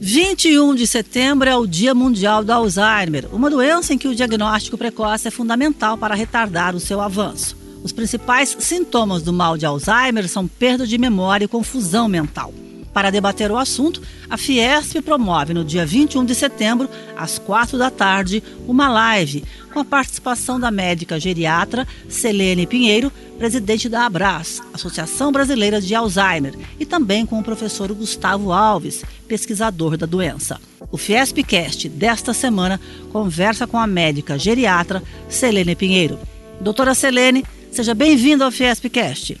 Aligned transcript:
21 0.00 0.74
de 0.74 0.86
setembro 0.86 1.48
é 1.48 1.56
o 1.56 1.66
Dia 1.66 1.94
Mundial 1.94 2.44
do 2.44 2.52
Alzheimer, 2.52 3.26
uma 3.32 3.48
doença 3.48 3.94
em 3.94 3.98
que 3.98 4.06
o 4.06 4.14
diagnóstico 4.14 4.76
precoce 4.76 5.28
é 5.28 5.30
fundamental 5.30 5.96
para 5.96 6.14
retardar 6.14 6.76
o 6.76 6.80
seu 6.80 7.00
avanço. 7.00 7.56
Os 7.82 7.92
principais 7.92 8.54
sintomas 8.58 9.22
do 9.22 9.32
mal 9.32 9.56
de 9.56 9.64
Alzheimer 9.64 10.28
são 10.28 10.46
perda 10.46 10.86
de 10.86 10.98
memória 10.98 11.46
e 11.46 11.48
confusão 11.48 12.08
mental. 12.08 12.52
Para 12.96 13.10
debater 13.10 13.50
o 13.50 13.58
assunto, 13.58 14.00
a 14.30 14.38
Fiesp 14.38 15.02
promove 15.02 15.52
no 15.52 15.62
dia 15.62 15.84
21 15.84 16.24
de 16.24 16.34
setembro, 16.34 16.88
às 17.14 17.38
quatro 17.38 17.76
da 17.76 17.90
tarde, 17.90 18.42
uma 18.66 18.88
live 18.88 19.44
com 19.70 19.80
a 19.80 19.84
participação 19.84 20.58
da 20.58 20.70
médica 20.70 21.20
geriatra 21.20 21.86
Selene 22.08 22.66
Pinheiro, 22.66 23.12
presidente 23.36 23.86
da 23.86 24.06
Abras, 24.06 24.62
Associação 24.72 25.30
Brasileira 25.30 25.78
de 25.78 25.94
Alzheimer, 25.94 26.54
e 26.80 26.86
também 26.86 27.26
com 27.26 27.38
o 27.38 27.44
professor 27.44 27.92
Gustavo 27.92 28.50
Alves, 28.50 29.04
pesquisador 29.28 29.98
da 29.98 30.06
doença. 30.06 30.58
O 30.90 30.96
Fiespcast 30.96 31.90
desta 31.90 32.32
semana 32.32 32.80
conversa 33.12 33.66
com 33.66 33.76
a 33.76 33.86
médica 33.86 34.38
geriatra 34.38 35.02
Selene 35.28 35.76
Pinheiro. 35.76 36.18
Doutora 36.62 36.94
Selene, 36.94 37.44
seja 37.70 37.94
bem-vinda 37.94 38.46
ao 38.46 38.50
Fiespcast. 38.50 39.38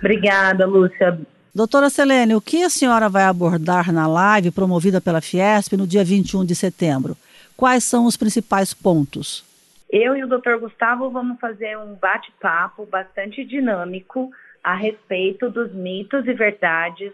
Obrigada, 0.00 0.66
Lúcia. 0.66 1.16
Doutora 1.56 1.88
Selene, 1.88 2.34
o 2.34 2.40
que 2.42 2.64
a 2.64 2.68
senhora 2.68 3.08
vai 3.08 3.22
abordar 3.22 3.90
na 3.90 4.06
live 4.06 4.50
promovida 4.50 5.00
pela 5.00 5.22
Fiesp 5.22 5.72
no 5.74 5.86
dia 5.86 6.04
21 6.04 6.44
de 6.44 6.54
setembro? 6.54 7.16
Quais 7.56 7.82
são 7.82 8.04
os 8.04 8.14
principais 8.14 8.74
pontos? 8.74 9.42
Eu 9.90 10.14
e 10.14 10.22
o 10.22 10.28
doutor 10.28 10.60
Gustavo 10.60 11.08
vamos 11.08 11.40
fazer 11.40 11.78
um 11.78 11.94
bate-papo 11.94 12.84
bastante 12.84 13.42
dinâmico 13.42 14.30
a 14.62 14.74
respeito 14.74 15.48
dos 15.48 15.72
mitos 15.72 16.26
e 16.26 16.34
verdades 16.34 17.10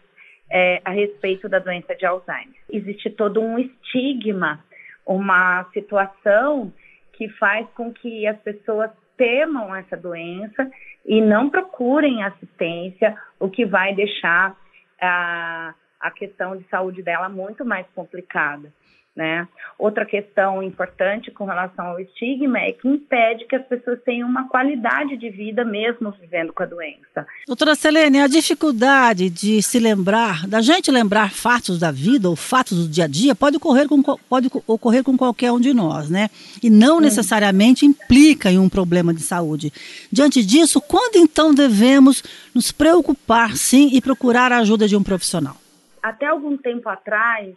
é, 0.50 0.82
a 0.84 0.90
respeito 0.90 1.48
da 1.48 1.60
doença 1.60 1.94
de 1.94 2.04
Alzheimer. 2.04 2.58
Existe 2.68 3.10
todo 3.10 3.40
um 3.40 3.60
estigma, 3.60 4.58
uma 5.06 5.66
situação 5.72 6.72
que 7.12 7.28
faz 7.28 7.64
com 7.76 7.92
que 7.92 8.26
as 8.26 8.40
pessoas 8.40 8.90
temam 9.16 9.72
essa 9.72 9.96
doença 9.96 10.68
e 11.04 11.20
não 11.20 11.50
procurem 11.50 12.22
assistência, 12.22 13.16
o 13.38 13.48
que 13.48 13.64
vai 13.64 13.94
deixar 13.94 14.56
a, 15.00 15.74
a 16.00 16.10
questão 16.10 16.56
de 16.56 16.64
saúde 16.68 17.02
dela 17.02 17.28
muito 17.28 17.64
mais 17.64 17.86
complicada. 17.94 18.72
Né? 19.14 19.46
Outra 19.78 20.06
questão 20.06 20.62
importante 20.62 21.30
com 21.30 21.44
relação 21.44 21.84
ao 21.84 22.00
estigma 22.00 22.58
é 22.60 22.72
que 22.72 22.88
impede 22.88 23.44
que 23.44 23.54
as 23.54 23.66
pessoas 23.66 24.00
tenham 24.06 24.26
uma 24.26 24.48
qualidade 24.48 25.18
de 25.18 25.28
vida 25.28 25.66
mesmo 25.66 26.12
vivendo 26.12 26.50
com 26.50 26.62
a 26.62 26.66
doença. 26.66 27.26
Doutora 27.46 27.74
Selene, 27.74 28.20
a 28.20 28.26
dificuldade 28.26 29.28
de 29.28 29.60
se 29.62 29.78
lembrar, 29.78 30.46
da 30.48 30.62
gente 30.62 30.90
lembrar 30.90 31.30
fatos 31.30 31.78
da 31.78 31.90
vida 31.90 32.30
ou 32.30 32.34
fatos 32.34 32.86
do 32.86 32.90
dia 32.90 33.04
a 33.04 33.06
dia, 33.06 33.34
pode 33.34 33.58
ocorrer 33.58 33.86
com, 33.86 34.02
pode 34.02 34.48
ocorrer 34.66 35.04
com 35.04 35.14
qualquer 35.18 35.52
um 35.52 35.60
de 35.60 35.74
nós, 35.74 36.08
né? 36.08 36.30
E 36.62 36.70
não 36.70 36.98
necessariamente 36.98 37.84
implica 37.84 38.50
em 38.50 38.58
um 38.58 38.68
problema 38.68 39.12
de 39.12 39.20
saúde. 39.20 39.70
Diante 40.10 40.42
disso, 40.42 40.80
quando 40.80 41.16
então 41.16 41.52
devemos 41.52 42.22
nos 42.54 42.72
preocupar, 42.72 43.58
sim, 43.58 43.90
e 43.92 44.00
procurar 44.00 44.52
a 44.52 44.58
ajuda 44.58 44.88
de 44.88 44.96
um 44.96 45.02
profissional? 45.02 45.56
Até 46.02 46.26
algum 46.26 46.56
tempo 46.56 46.88
atrás, 46.88 47.54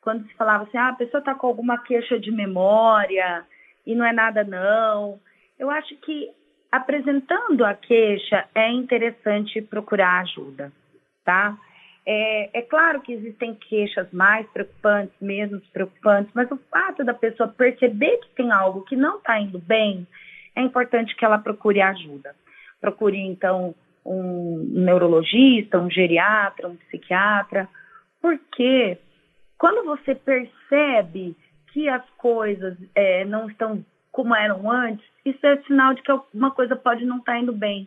quando 0.00 0.26
se 0.26 0.34
falava 0.34 0.64
assim, 0.64 0.78
ah, 0.78 0.88
a 0.88 0.94
pessoa 0.94 1.18
está 1.18 1.34
com 1.34 1.46
alguma 1.46 1.78
queixa 1.78 2.18
de 2.18 2.30
memória 2.30 3.44
e 3.86 3.94
não 3.94 4.04
é 4.04 4.12
nada 4.12 4.44
não. 4.44 5.20
Eu 5.58 5.70
acho 5.70 5.94
que 5.96 6.30
apresentando 6.72 7.64
a 7.64 7.74
queixa 7.74 8.46
é 8.54 8.70
interessante 8.70 9.60
procurar 9.60 10.20
ajuda, 10.20 10.72
tá? 11.24 11.58
É, 12.06 12.58
é, 12.58 12.62
claro 12.62 13.02
que 13.02 13.12
existem 13.12 13.54
queixas 13.54 14.10
mais 14.10 14.46
preocupantes, 14.50 15.14
menos 15.20 15.62
preocupantes, 15.68 16.32
mas 16.34 16.50
o 16.50 16.56
fato 16.70 17.04
da 17.04 17.12
pessoa 17.12 17.48
perceber 17.48 18.18
que 18.18 18.34
tem 18.34 18.50
algo 18.50 18.82
que 18.82 18.96
não 18.96 19.18
está 19.18 19.38
indo 19.38 19.58
bem, 19.58 20.06
é 20.56 20.62
importante 20.62 21.14
que 21.14 21.24
ela 21.24 21.38
procure 21.38 21.80
ajuda. 21.80 22.34
Procure, 22.80 23.18
então, 23.18 23.74
um 24.04 24.64
neurologista, 24.70 25.78
um 25.78 25.90
geriatra, 25.90 26.68
um 26.68 26.76
psiquiatra, 26.76 27.68
porque 28.20 28.98
quando 29.60 29.84
você 29.84 30.14
percebe 30.14 31.36
que 31.70 31.86
as 31.86 32.02
coisas 32.16 32.78
é, 32.94 33.26
não 33.26 33.46
estão 33.46 33.84
como 34.10 34.34
eram 34.34 34.70
antes, 34.70 35.04
isso 35.22 35.46
é 35.46 35.58
sinal 35.64 35.92
de 35.92 36.02
que 36.02 36.10
alguma 36.10 36.50
coisa 36.50 36.74
pode 36.74 37.04
não 37.04 37.18
estar 37.18 37.32
tá 37.32 37.38
indo 37.38 37.52
bem. 37.52 37.86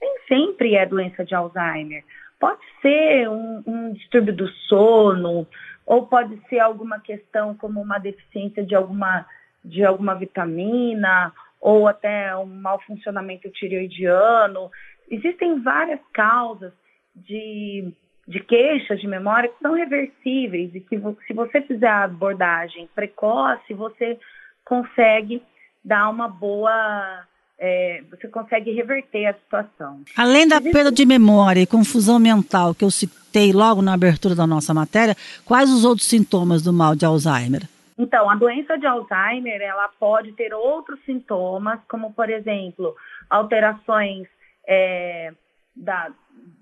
Nem 0.00 0.18
sempre 0.26 0.74
é 0.74 0.84
doença 0.84 1.24
de 1.24 1.32
Alzheimer. 1.32 2.04
Pode 2.40 2.60
ser 2.82 3.28
um, 3.28 3.62
um 3.64 3.92
distúrbio 3.92 4.34
do 4.34 4.48
sono, 4.68 5.46
ou 5.86 6.04
pode 6.04 6.36
ser 6.48 6.58
alguma 6.58 6.98
questão 6.98 7.54
como 7.54 7.80
uma 7.80 7.98
deficiência 7.98 8.64
de 8.64 8.74
alguma, 8.74 9.24
de 9.64 9.84
alguma 9.84 10.16
vitamina, 10.16 11.32
ou 11.60 11.86
até 11.86 12.36
um 12.36 12.44
mau 12.44 12.80
funcionamento 12.80 13.48
tireoidiano. 13.50 14.68
Existem 15.08 15.62
várias 15.62 16.00
causas 16.12 16.72
de 17.14 17.94
de 18.26 18.40
queixas 18.40 19.00
de 19.00 19.06
memória 19.06 19.48
que 19.48 19.60
são 19.60 19.74
reversíveis 19.74 20.74
e 20.74 20.80
que 20.80 20.98
se 21.26 21.32
você 21.32 21.60
fizer 21.62 21.88
a 21.88 22.04
abordagem 22.04 22.88
precoce, 22.94 23.74
você 23.74 24.18
consegue 24.64 25.42
dar 25.84 26.08
uma 26.08 26.28
boa. 26.28 27.24
É, 27.56 28.02
você 28.10 28.26
consegue 28.26 28.72
reverter 28.72 29.26
a 29.26 29.34
situação. 29.34 30.00
Além 30.16 30.48
da 30.48 30.60
perda 30.60 30.90
de 30.90 31.06
memória 31.06 31.60
e 31.60 31.66
confusão 31.66 32.18
mental 32.18 32.74
que 32.74 32.84
eu 32.84 32.90
citei 32.90 33.52
logo 33.52 33.80
na 33.80 33.94
abertura 33.94 34.34
da 34.34 34.46
nossa 34.46 34.74
matéria, 34.74 35.16
quais 35.44 35.70
os 35.70 35.84
outros 35.84 36.08
sintomas 36.08 36.62
do 36.62 36.72
mal 36.72 36.96
de 36.96 37.04
Alzheimer? 37.04 37.62
Então, 37.96 38.28
a 38.28 38.34
doença 38.34 38.76
de 38.76 38.86
Alzheimer, 38.86 39.60
ela 39.62 39.88
pode 40.00 40.32
ter 40.32 40.52
outros 40.52 40.98
sintomas, 41.04 41.78
como, 41.88 42.12
por 42.12 42.28
exemplo, 42.28 42.94
alterações 43.30 44.26
é, 44.66 45.32
da, 45.76 46.10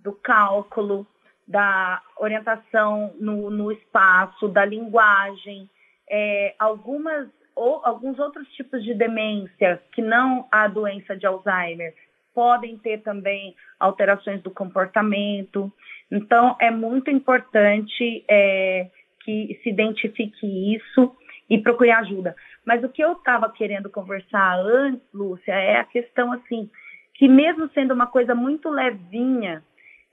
do 0.03 0.12
cálculo, 0.12 1.06
da 1.47 2.03
orientação 2.19 3.13
no, 3.19 3.51
no 3.51 3.73
espaço, 3.73 4.49
da 4.49 4.65
linguagem, 4.65 5.69
é, 6.09 6.55
algumas 6.59 7.29
ou 7.55 7.81
alguns 7.85 8.19
outros 8.19 8.49
tipos 8.55 8.83
de 8.83 8.95
demência 8.95 9.83
que 9.93 10.01
não 10.01 10.47
a 10.51 10.67
doença 10.69 11.17
de 11.17 11.27
Alzheimer 11.27 11.95
podem 12.35 12.79
ter 12.79 13.03
também 13.03 13.55
alterações 13.79 14.43
do 14.43 14.51
comportamento. 14.51 15.71
Então, 16.11 16.57
é 16.59 16.71
muito 16.71 17.11
importante 17.11 18.25
é, 18.29 18.89
que 19.21 19.61
se 19.63 19.69
identifique 19.69 20.75
isso 20.75 21.15
e 21.49 21.59
procure 21.59 21.91
ajuda. 21.91 22.35
Mas 22.65 22.83
o 22.83 22.89
que 22.89 23.03
eu 23.03 23.13
estava 23.13 23.51
querendo 23.51 23.91
conversar 23.91 24.59
antes, 24.61 25.07
Lúcia, 25.13 25.53
é 25.53 25.77
a 25.77 25.85
questão 25.85 26.33
assim, 26.33 26.71
que 27.15 27.29
mesmo 27.29 27.69
sendo 27.75 27.93
uma 27.93 28.07
coisa 28.07 28.35
muito 28.35 28.71
levinha, 28.71 29.63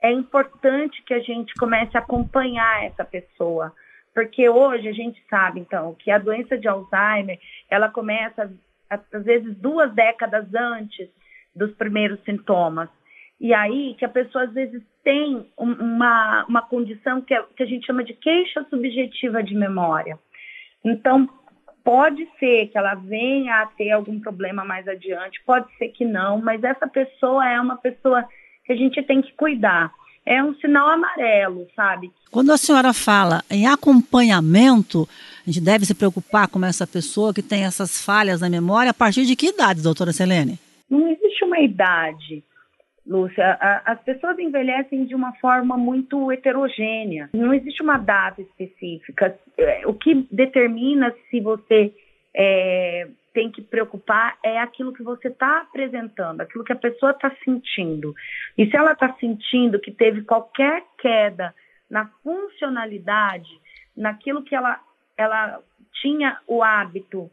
é 0.02 0.10
importante 0.10 1.02
que 1.02 1.12
a 1.12 1.20
gente 1.20 1.54
comece 1.54 1.96
a 1.96 2.00
acompanhar 2.00 2.84
essa 2.84 3.04
pessoa, 3.04 3.72
porque 4.14 4.48
hoje 4.48 4.88
a 4.88 4.92
gente 4.92 5.22
sabe, 5.28 5.60
então, 5.60 5.94
que 5.94 6.10
a 6.10 6.18
doença 6.18 6.56
de 6.56 6.66
Alzheimer, 6.66 7.38
ela 7.68 7.88
começa, 7.88 8.50
às 8.88 9.24
vezes, 9.24 9.56
duas 9.56 9.92
décadas 9.92 10.46
antes 10.54 11.08
dos 11.54 11.72
primeiros 11.74 12.22
sintomas. 12.24 12.88
E 13.40 13.54
aí 13.54 13.94
que 13.98 14.04
a 14.04 14.08
pessoa, 14.08 14.44
às 14.44 14.52
vezes, 14.52 14.82
tem 15.02 15.46
uma, 15.56 16.44
uma 16.46 16.62
condição 16.62 17.20
que, 17.20 17.32
é, 17.32 17.42
que 17.56 17.62
a 17.62 17.66
gente 17.66 17.86
chama 17.86 18.04
de 18.04 18.14
queixa 18.14 18.64
subjetiva 18.68 19.42
de 19.42 19.54
memória. 19.54 20.18
Então, 20.84 21.28
pode 21.84 22.26
ser 22.38 22.66
que 22.68 22.76
ela 22.76 22.94
venha 22.94 23.62
a 23.62 23.66
ter 23.66 23.90
algum 23.90 24.20
problema 24.20 24.64
mais 24.64 24.86
adiante, 24.86 25.42
pode 25.44 25.74
ser 25.76 25.88
que 25.88 26.04
não, 26.04 26.40
mas 26.40 26.62
essa 26.62 26.86
pessoa 26.86 27.48
é 27.48 27.60
uma 27.60 27.76
pessoa 27.76 28.26
que 28.70 28.72
a 28.72 28.76
gente 28.76 29.02
tem 29.02 29.20
que 29.20 29.32
cuidar. 29.32 29.92
É 30.24 30.42
um 30.44 30.54
sinal 30.54 30.88
amarelo, 30.88 31.66
sabe? 31.74 32.12
Quando 32.30 32.52
a 32.52 32.56
senhora 32.56 32.92
fala 32.92 33.42
em 33.50 33.66
acompanhamento, 33.66 35.08
a 35.44 35.50
gente 35.50 35.60
deve 35.60 35.84
se 35.84 35.94
preocupar 35.94 36.46
com 36.46 36.64
essa 36.64 36.86
pessoa 36.86 37.34
que 37.34 37.42
tem 37.42 37.64
essas 37.64 38.04
falhas 38.04 38.40
na 38.40 38.48
memória 38.48 38.90
a 38.90 38.94
partir 38.94 39.24
de 39.24 39.34
que 39.34 39.48
idade, 39.48 39.82
doutora 39.82 40.12
Selene? 40.12 40.58
Não 40.88 41.08
existe 41.08 41.44
uma 41.44 41.58
idade. 41.58 42.44
Lúcia, 43.04 43.58
as 43.84 44.00
pessoas 44.02 44.38
envelhecem 44.38 45.04
de 45.04 45.16
uma 45.16 45.32
forma 45.40 45.76
muito 45.76 46.30
heterogênea. 46.30 47.30
Não 47.32 47.52
existe 47.52 47.82
uma 47.82 47.98
data 47.98 48.40
específica. 48.40 49.36
É, 49.58 49.84
o 49.84 49.94
que 49.94 50.28
determina 50.30 51.12
se 51.28 51.40
você 51.40 51.92
é, 52.36 53.08
tem 53.32 53.50
que 53.50 53.62
preocupar 53.62 54.36
é 54.42 54.58
aquilo 54.58 54.92
que 54.92 55.02
você 55.02 55.28
está 55.28 55.60
apresentando, 55.60 56.40
aquilo 56.40 56.64
que 56.64 56.72
a 56.72 56.76
pessoa 56.76 57.12
está 57.12 57.34
sentindo. 57.44 58.14
E 58.56 58.66
se 58.68 58.76
ela 58.76 58.92
está 58.92 59.12
sentindo 59.14 59.80
que 59.80 59.90
teve 59.90 60.22
qualquer 60.22 60.82
queda 60.98 61.54
na 61.88 62.06
funcionalidade, 62.22 63.50
naquilo 63.96 64.42
que 64.42 64.54
ela, 64.54 64.80
ela 65.16 65.60
tinha 66.00 66.38
o 66.46 66.62
hábito 66.62 67.30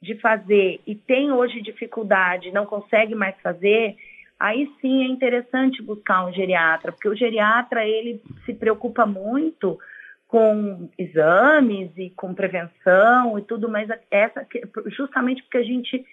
de 0.00 0.14
fazer 0.20 0.80
e 0.86 0.94
tem 0.94 1.32
hoje 1.32 1.60
dificuldade, 1.60 2.52
não 2.52 2.64
consegue 2.64 3.14
mais 3.14 3.36
fazer, 3.40 3.96
aí 4.38 4.70
sim 4.80 5.02
é 5.02 5.08
interessante 5.08 5.82
buscar 5.82 6.24
um 6.24 6.32
geriatra, 6.32 6.92
porque 6.92 7.08
o 7.08 7.16
geriatra 7.16 7.84
ele 7.84 8.22
se 8.44 8.54
preocupa 8.54 9.04
muito 9.04 9.78
com 10.28 10.90
exames 10.98 11.90
e 11.96 12.10
com 12.10 12.34
prevenção 12.34 13.38
e 13.38 13.42
tudo, 13.42 13.68
mas 13.68 13.88
essa 14.10 14.46
justamente 14.88 15.42
porque 15.42 15.58
a 15.58 15.62
gente 15.62 16.04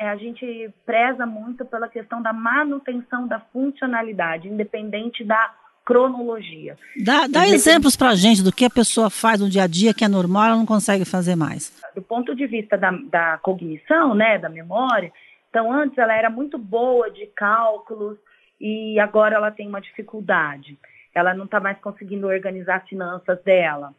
a 0.00 0.16
gente 0.16 0.70
preza 0.86 1.26
muito 1.26 1.64
pela 1.66 1.86
questão 1.86 2.20
da 2.20 2.32
manutenção 2.32 3.28
da 3.28 3.38
funcionalidade, 3.38 4.48
independente 4.48 5.22
da 5.22 5.54
cronologia. 5.84 6.78
Dá, 7.04 7.26
dá 7.26 7.46
exemplos 7.46 7.94
para 7.94 8.10
a 8.10 8.14
gente 8.14 8.42
do 8.42 8.52
que 8.52 8.64
a 8.64 8.70
pessoa 8.70 9.10
faz 9.10 9.40
no 9.40 9.50
dia 9.50 9.64
a 9.64 9.66
dia 9.66 9.92
que 9.92 10.04
é 10.04 10.08
normal, 10.08 10.44
ela 10.44 10.56
não 10.56 10.66
consegue 10.66 11.04
fazer 11.04 11.36
mais. 11.36 11.78
Do 11.94 12.00
ponto 12.00 12.34
de 12.34 12.46
vista 12.46 12.76
da, 12.78 12.90
da 12.90 13.38
cognição, 13.38 14.14
né, 14.14 14.38
da 14.38 14.48
memória, 14.48 15.12
então 15.50 15.70
antes 15.70 15.98
ela 15.98 16.14
era 16.14 16.30
muito 16.30 16.56
boa 16.56 17.10
de 17.10 17.26
cálculos 17.26 18.16
e 18.58 18.98
agora 18.98 19.36
ela 19.36 19.50
tem 19.50 19.68
uma 19.68 19.80
dificuldade 19.80 20.78
ela 21.14 21.34
não 21.34 21.44
está 21.44 21.60
mais 21.60 21.78
conseguindo 21.78 22.26
organizar 22.26 22.76
as 22.76 22.88
finanças 22.88 23.42
dela. 23.42 23.92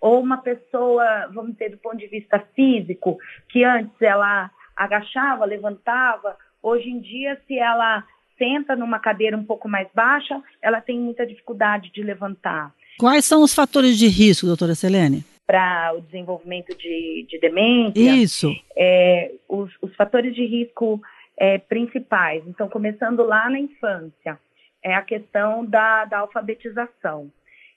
Ou 0.00 0.20
uma 0.20 0.38
pessoa, 0.38 1.28
vamos 1.32 1.52
dizer, 1.52 1.70
do 1.70 1.78
ponto 1.78 1.96
de 1.96 2.06
vista 2.06 2.38
físico, 2.54 3.18
que 3.48 3.64
antes 3.64 4.00
ela 4.00 4.50
agachava, 4.76 5.44
levantava, 5.44 6.36
hoje 6.62 6.88
em 6.88 7.00
dia, 7.00 7.40
se 7.46 7.58
ela 7.58 8.04
senta 8.36 8.76
numa 8.76 9.00
cadeira 9.00 9.36
um 9.36 9.44
pouco 9.44 9.68
mais 9.68 9.88
baixa, 9.92 10.40
ela 10.62 10.80
tem 10.80 10.98
muita 10.98 11.26
dificuldade 11.26 11.90
de 11.92 12.02
levantar. 12.02 12.72
Quais 12.98 13.24
são 13.24 13.42
os 13.42 13.54
fatores 13.54 13.98
de 13.98 14.06
risco, 14.06 14.46
doutora 14.46 14.74
Selene? 14.74 15.24
Para 15.46 15.94
o 15.96 16.00
desenvolvimento 16.00 16.76
de, 16.76 17.26
de 17.28 17.38
demência. 17.40 17.98
Isso. 17.98 18.54
É, 18.76 19.32
os, 19.48 19.70
os 19.82 19.94
fatores 19.96 20.34
de 20.34 20.44
risco 20.44 21.00
é, 21.36 21.58
principais. 21.58 22.42
Então, 22.46 22.68
começando 22.68 23.24
lá 23.24 23.48
na 23.48 23.58
infância, 23.58 24.38
é 24.82 24.94
a 24.94 25.02
questão 25.02 25.64
da, 25.64 26.04
da 26.04 26.18
alfabetização. 26.18 27.30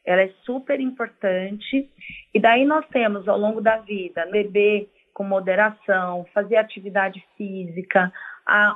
Ela 0.06 0.24
é 0.24 0.30
super 0.44 0.80
importante. 0.80 1.90
E 2.34 2.40
daí 2.40 2.66
nós 2.66 2.86
temos, 2.88 3.28
ao 3.28 3.38
longo 3.38 3.62
da 3.62 3.78
vida, 3.78 4.26
beber 4.32 4.90
com 5.14 5.24
moderação, 5.24 6.26
fazer 6.34 6.56
atividade 6.56 7.24
física, 7.38 8.12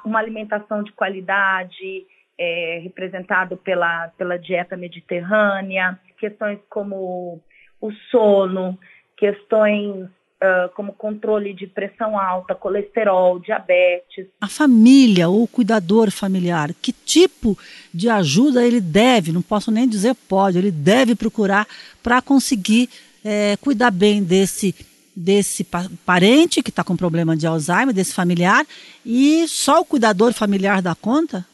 uma 0.03 0.19
alimentação 0.19 0.83
de 0.83 0.91
qualidade, 0.91 2.05
é, 2.37 2.79
representado 2.83 3.57
pela, 3.57 4.09
pela 4.09 4.37
dieta 4.37 4.75
mediterrânea, 4.75 5.99
questões 6.19 6.59
como 6.69 7.41
o 7.81 7.91
sono, 8.11 8.77
questões 9.17 10.09
uh, 10.41 10.69
como 10.75 10.93
controle 10.93 11.53
de 11.53 11.67
pressão 11.67 12.19
alta, 12.19 12.55
colesterol, 12.55 13.39
diabetes. 13.39 14.27
A 14.41 14.47
família 14.47 15.29
ou 15.29 15.43
o 15.43 15.47
cuidador 15.47 16.11
familiar, 16.11 16.73
que 16.81 16.91
tipo 16.91 17.57
de 17.93 18.09
ajuda 18.09 18.65
ele 18.65 18.81
deve, 18.81 19.31
não 19.31 19.41
posso 19.41 19.71
nem 19.71 19.87
dizer 19.87 20.15
pode, 20.27 20.57
ele 20.57 20.71
deve 20.71 21.15
procurar 21.15 21.67
para 22.01 22.21
conseguir 22.21 22.89
é, 23.23 23.57
cuidar 23.57 23.91
bem 23.91 24.23
desse 24.23 24.73
desse 25.17 25.65
parente 26.05 26.61
que 26.61 26.69
está 26.69 26.83
com 26.83 26.97
problema 26.97 27.37
de 27.37 27.47
Alzheimer, 27.47 27.95
desse 27.95 28.13
familiar, 28.13 28.65
e 29.05 29.47
só 29.47 29.79
o 29.79 29.85
cuidador 29.85 30.33
familiar 30.33 30.81
dá 30.81 30.93
conta? 30.93 31.45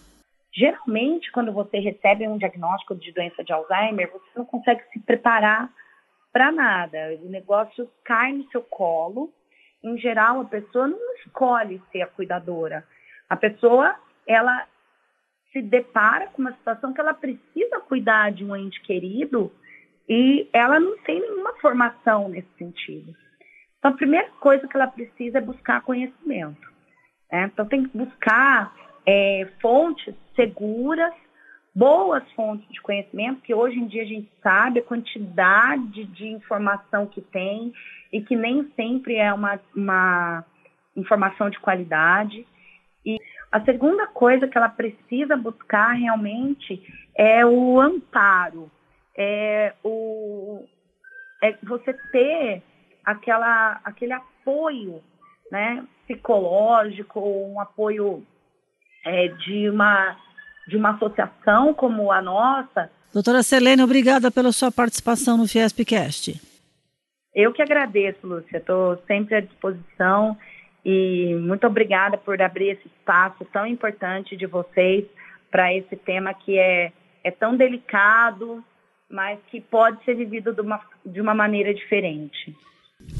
Geralmente, 0.51 1.31
quando 1.31 1.51
você 1.51 1.77
recebe 1.77 2.27
um 2.27 2.39
diagnóstico 2.39 2.95
de 2.95 3.11
doença 3.13 3.43
de 3.43 3.53
Alzheimer, 3.53 4.09
você 4.11 4.31
não 4.35 4.45
consegue 4.45 4.81
se 4.91 4.99
preparar 4.99 5.69
para 6.31 6.51
nada. 6.51 7.17
O 7.21 7.29
negócio 7.29 7.89
cai 8.03 8.31
no 8.33 8.49
seu 8.49 8.61
colo. 8.61 9.31
Em 9.83 9.97
geral, 9.97 10.41
a 10.41 10.45
pessoa 10.45 10.87
não 10.87 11.15
escolhe 11.15 11.81
ser 11.91 12.01
a 12.01 12.07
cuidadora. 12.07 12.85
A 13.29 13.35
pessoa, 13.35 13.95
ela 14.27 14.67
se 15.51 15.61
depara 15.61 16.27
com 16.27 16.41
uma 16.41 16.53
situação 16.53 16.93
que 16.93 17.01
ela 17.01 17.13
precisa 17.13 17.79
cuidar 17.81 18.31
de 18.31 18.45
um 18.45 18.55
ente 18.55 18.81
querido 18.81 19.51
e 20.07 20.47
ela 20.53 20.79
não 20.79 20.97
tem 20.99 21.19
nenhuma 21.19 21.53
formação 21.55 22.29
nesse 22.29 22.49
sentido. 22.57 23.13
Então, 23.77 23.91
a 23.91 23.95
primeira 23.95 24.29
coisa 24.39 24.67
que 24.67 24.77
ela 24.77 24.87
precisa 24.87 25.39
é 25.39 25.41
buscar 25.41 25.81
conhecimento. 25.81 26.61
Né? 27.31 27.49
Então, 27.51 27.65
tem 27.65 27.83
que 27.83 27.97
buscar 27.97 28.73
é, 29.05 29.47
fontes 29.61 30.13
seguras 30.35 31.13
boas 31.73 32.23
fontes 32.33 32.67
de 32.69 32.81
conhecimento, 32.81 33.41
que 33.41 33.53
hoje 33.53 33.77
em 33.77 33.87
dia 33.87 34.03
a 34.03 34.07
gente 34.07 34.29
sabe 34.43 34.79
a 34.79 34.83
quantidade 34.83 36.03
de 36.05 36.27
informação 36.27 37.07
que 37.07 37.21
tem 37.21 37.73
e 38.11 38.21
que 38.21 38.35
nem 38.35 38.69
sempre 38.75 39.15
é 39.15 39.33
uma, 39.33 39.59
uma 39.75 40.45
informação 40.95 41.49
de 41.49 41.59
qualidade. 41.59 42.45
E 43.05 43.17
a 43.51 43.61
segunda 43.61 44.07
coisa 44.07 44.47
que 44.47 44.57
ela 44.57 44.69
precisa 44.69 45.37
buscar 45.37 45.93
realmente 45.93 46.81
é 47.15 47.45
o 47.45 47.79
amparo, 47.79 48.69
é, 49.17 49.73
o, 49.83 50.65
é 51.41 51.53
você 51.63 51.93
ter 52.11 52.61
aquela, 53.03 53.79
aquele 53.83 54.13
apoio 54.13 55.01
né, 55.51 55.85
psicológico, 56.05 57.19
um 57.19 57.59
apoio 57.59 58.25
é, 59.05 59.29
de 59.29 59.69
uma 59.69 60.17
de 60.67 60.77
uma 60.77 60.91
associação 60.91 61.73
como 61.73 62.11
a 62.11 62.21
nossa. 62.21 62.89
Doutora 63.13 63.43
Selene, 63.43 63.83
obrigada 63.83 64.31
pela 64.31 64.51
sua 64.51 64.71
participação 64.71 65.37
no 65.37 65.47
Fiespcast. 65.47 66.39
Eu 67.33 67.53
que 67.53 67.61
agradeço, 67.61 68.25
Lúcia. 68.25 68.57
Estou 68.57 68.97
sempre 69.07 69.35
à 69.35 69.41
disposição 69.41 70.37
e 70.85 71.35
muito 71.41 71.65
obrigada 71.65 72.17
por 72.17 72.41
abrir 72.41 72.71
esse 72.71 72.87
espaço 72.87 73.45
tão 73.51 73.65
importante 73.65 74.35
de 74.35 74.45
vocês 74.45 75.05
para 75.49 75.73
esse 75.73 75.95
tema 75.95 76.33
que 76.33 76.57
é, 76.57 76.91
é 77.23 77.31
tão 77.31 77.55
delicado, 77.55 78.63
mas 79.09 79.39
que 79.49 79.59
pode 79.59 80.03
ser 80.03 80.15
vivido 80.15 80.53
de 80.53 80.61
uma, 80.61 80.79
de 81.05 81.21
uma 81.21 81.33
maneira 81.33 81.73
diferente. 81.73 82.55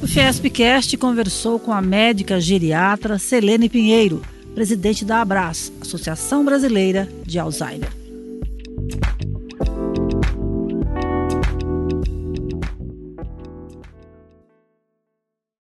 O 0.02 0.06
Fiespcast 0.06 0.96
conversou 0.96 1.58
com 1.58 1.72
a 1.72 1.82
médica 1.82 2.40
geriatra 2.40 3.18
Selene 3.18 3.68
Pinheiro 3.68 4.22
presidente 4.54 5.04
da 5.04 5.20
Abras, 5.20 5.72
Associação 5.80 6.44
Brasileira 6.44 7.08
de 7.24 7.38
Alzheimer. 7.38 8.01